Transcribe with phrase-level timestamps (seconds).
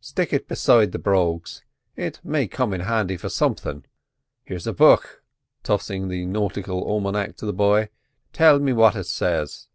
[0.00, 1.64] "Stick it beside the brogues;
[1.96, 3.84] it may come in handy for somethin'.
[4.44, 7.88] Here's a book"—tossing the nautical almanac to the boy.
[8.32, 9.66] "Tell me what it says."